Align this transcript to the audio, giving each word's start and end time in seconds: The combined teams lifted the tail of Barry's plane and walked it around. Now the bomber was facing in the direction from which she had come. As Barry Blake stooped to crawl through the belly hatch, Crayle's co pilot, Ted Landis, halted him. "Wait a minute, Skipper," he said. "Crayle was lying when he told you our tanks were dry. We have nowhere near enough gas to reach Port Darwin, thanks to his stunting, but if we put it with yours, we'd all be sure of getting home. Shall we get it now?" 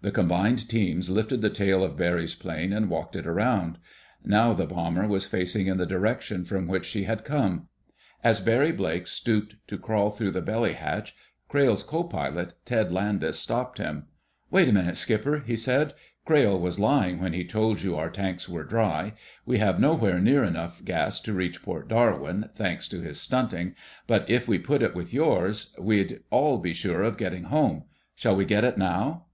The 0.00 0.10
combined 0.12 0.68
teams 0.68 1.10
lifted 1.10 1.40
the 1.40 1.50
tail 1.50 1.82
of 1.84 1.96
Barry's 1.96 2.34
plane 2.34 2.72
and 2.72 2.90
walked 2.90 3.14
it 3.16 3.26
around. 3.26 3.78
Now 4.24 4.52
the 4.52 4.66
bomber 4.66 5.06
was 5.08 5.26
facing 5.26 5.66
in 5.66 5.76
the 5.76 5.86
direction 5.86 6.44
from 6.44 6.66
which 6.68 6.84
she 6.84 7.04
had 7.04 7.24
come. 7.24 7.68
As 8.22 8.40
Barry 8.40 8.70
Blake 8.70 9.08
stooped 9.08 9.54
to 9.68 9.78
crawl 9.78 10.10
through 10.10 10.32
the 10.32 10.42
belly 10.42 10.72
hatch, 10.74 11.16
Crayle's 11.48 11.82
co 11.84 12.04
pilot, 12.04 12.54
Ted 12.64 12.92
Landis, 12.92 13.44
halted 13.46 13.84
him. 13.84 14.06
"Wait 14.50 14.68
a 14.68 14.72
minute, 14.72 14.96
Skipper," 14.96 15.42
he 15.46 15.56
said. 15.56 15.94
"Crayle 16.24 16.58
was 16.58 16.78
lying 16.80 17.20
when 17.20 17.32
he 17.32 17.44
told 17.44 17.82
you 17.82 17.96
our 17.96 18.10
tanks 18.10 18.48
were 18.48 18.64
dry. 18.64 19.14
We 19.46 19.58
have 19.58 19.78
nowhere 19.80 20.20
near 20.20 20.44
enough 20.44 20.84
gas 20.84 21.20
to 21.22 21.32
reach 21.32 21.62
Port 21.62 21.88
Darwin, 21.88 22.50
thanks 22.54 22.88
to 22.88 23.00
his 23.00 23.20
stunting, 23.20 23.74
but 24.08 24.28
if 24.28 24.46
we 24.48 24.58
put 24.60 24.82
it 24.82 24.94
with 24.94 25.12
yours, 25.12 25.72
we'd 25.80 26.20
all 26.30 26.58
be 26.58 26.72
sure 26.72 27.02
of 27.02 27.16
getting 27.18 27.44
home. 27.44 27.84
Shall 28.16 28.34
we 28.36 28.44
get 28.44 28.64
it 28.64 28.76
now?" 28.78 29.26